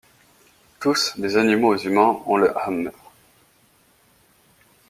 [0.79, 2.89] Tous, des animaux aux humains, ont le hamr.